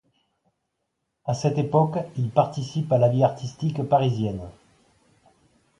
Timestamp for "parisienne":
3.83-4.41